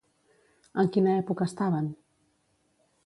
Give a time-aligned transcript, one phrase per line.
[0.83, 1.93] En quina època estaven?